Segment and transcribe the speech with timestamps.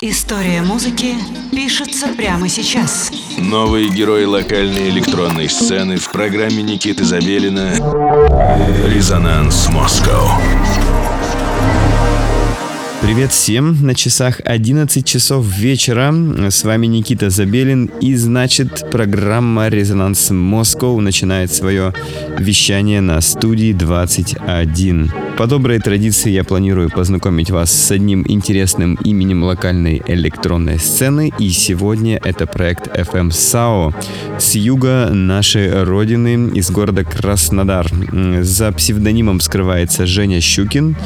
[0.00, 1.16] История музыки
[1.50, 3.10] пишется прямо сейчас.
[3.36, 7.72] Новые герои локальной электронной сцены в программе Никиты Забелина
[8.86, 10.40] «Резонанс Москва».
[13.02, 13.84] Привет всем!
[13.84, 16.14] На часах 11 часов вечера.
[16.48, 17.86] С вами Никита Забелин.
[18.00, 21.92] И значит, программа «Резонанс Москва» начинает свое
[22.38, 25.10] вещание на студии 21.
[25.38, 31.32] По доброй традиции я планирую познакомить вас с одним интересным именем локальной электронной сцены.
[31.38, 33.94] И сегодня это проект FM SAO
[34.36, 37.86] с юга нашей родины, из города Краснодар.
[38.40, 40.96] За псевдонимом скрывается Женя Щукин,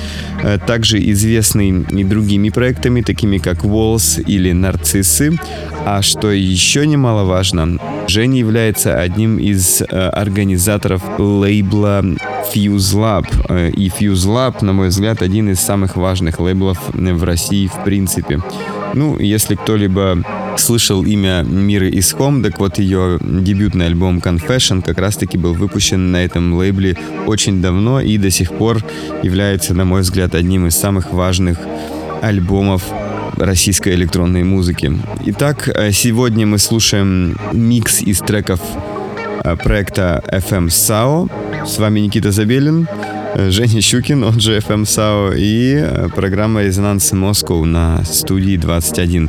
[0.67, 5.39] также известный и другими проектами, такими как Walls или Нарциссы.
[5.85, 12.03] А что еще немаловажно, Женя является одним из э, организаторов лейбла
[12.53, 13.27] Fuse Lab.
[13.49, 17.85] Э, и Fuse Lab, на мой взгляд, один из самых важных лейблов в России в
[17.85, 18.41] принципе.
[18.95, 20.19] Ну, если кто-либо
[20.57, 26.25] слышал имя Миры Исхом, так вот ее дебютный альбом Confession как раз-таки был выпущен на
[26.25, 28.85] этом лейбле очень давно и до сих пор
[29.23, 31.59] является, на мой взгляд, одним из самых важных
[32.21, 32.85] альбомов
[33.37, 34.93] российской электронной музыки.
[35.27, 38.61] Итак, э, сегодня мы слушаем микс из треков
[39.45, 41.31] э, проекта FM SAO.
[41.67, 42.89] С вами Никита Забелин,
[43.35, 49.29] э, Женя Щукин, он же FM SAO, и программа «Резонанс Москва» на студии 21.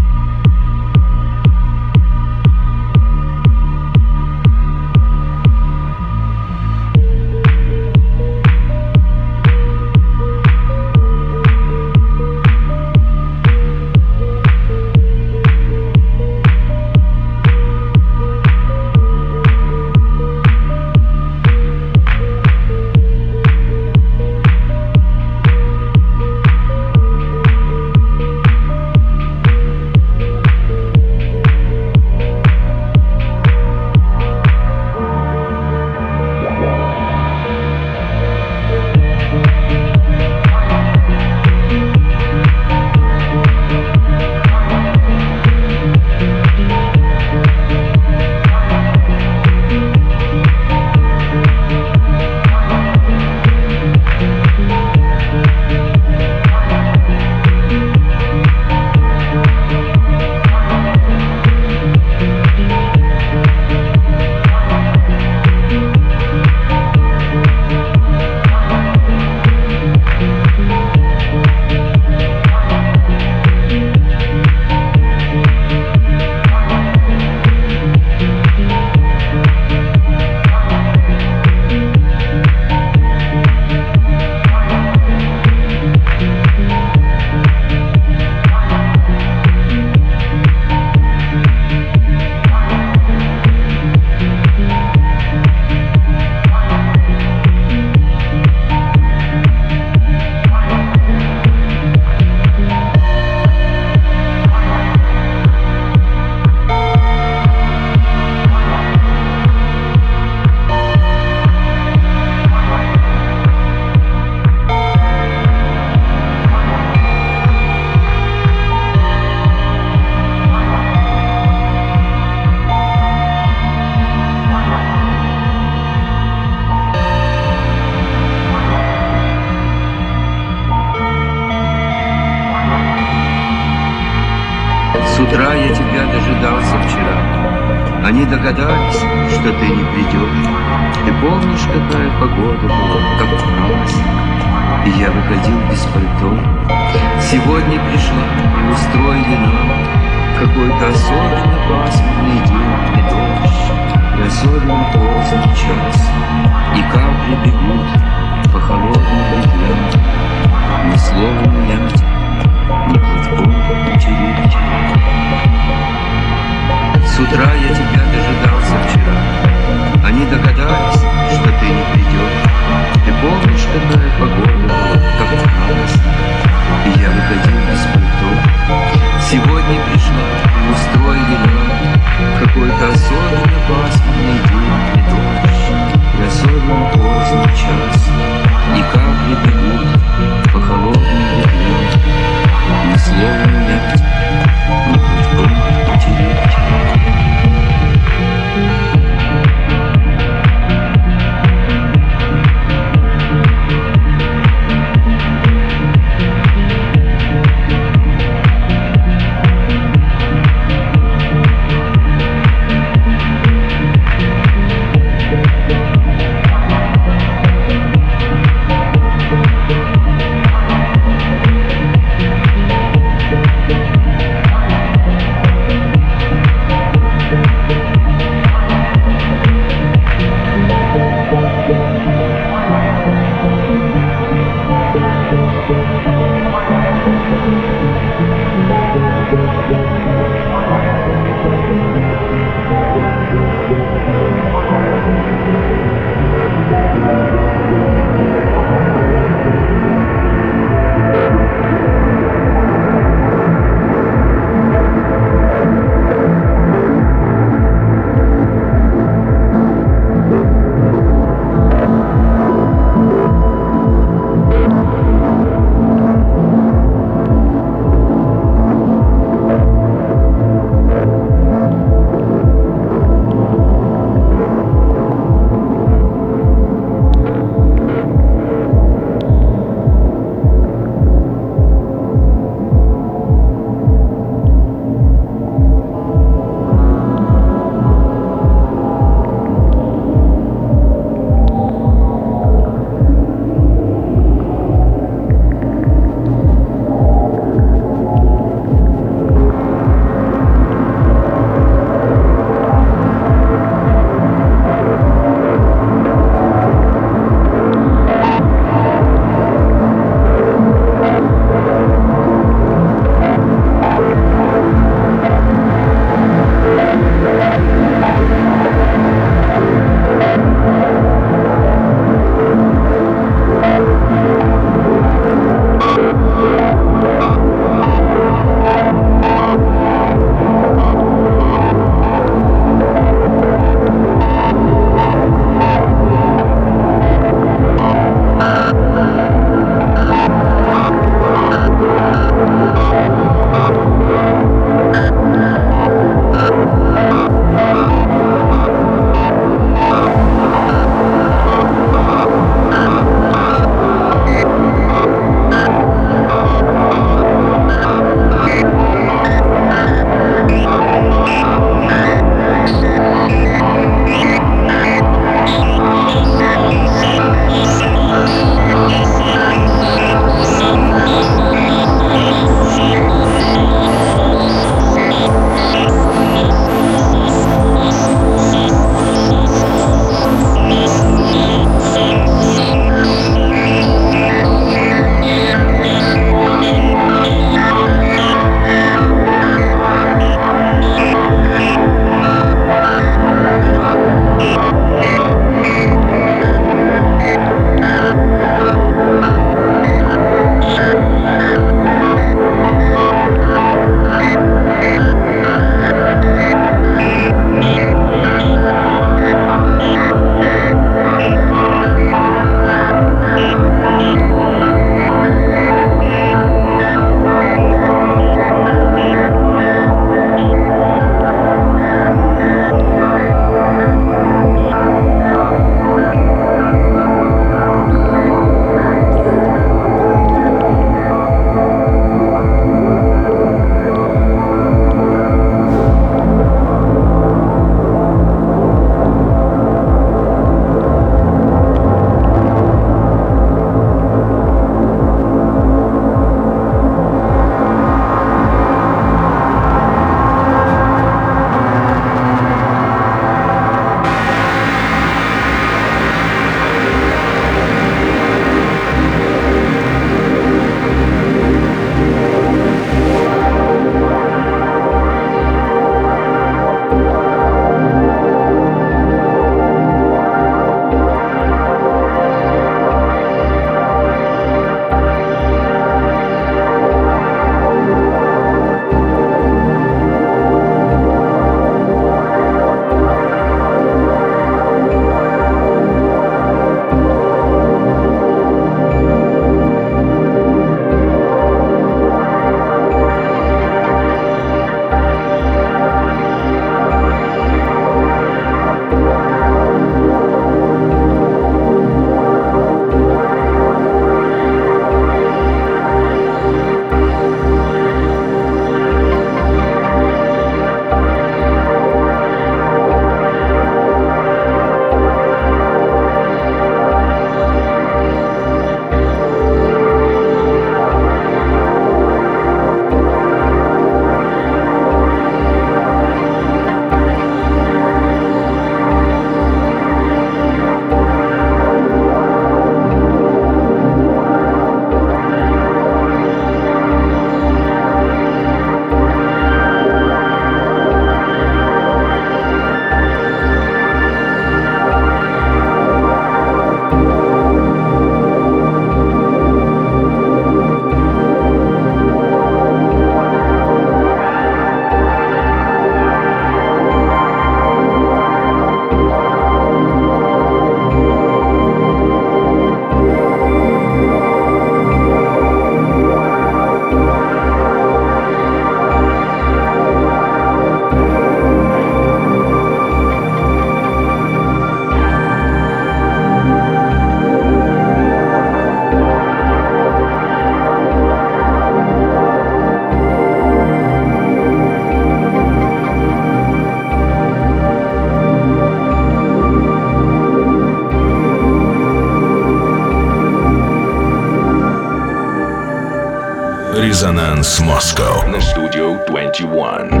[597.81, 600.00] Резонанс Москва на студию 21.